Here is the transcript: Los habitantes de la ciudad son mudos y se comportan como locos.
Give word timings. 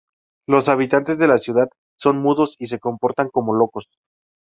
Los 0.49 0.67
habitantes 0.67 1.19
de 1.19 1.27
la 1.27 1.37
ciudad 1.37 1.69
son 1.95 2.17
mudos 2.23 2.55
y 2.57 2.65
se 2.65 2.79
comportan 2.79 3.29
como 3.29 3.53
locos. 3.53 3.85